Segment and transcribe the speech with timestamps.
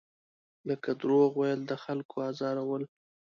[0.69, 2.83] لکه دروغ ویل، د خلکو ازارول.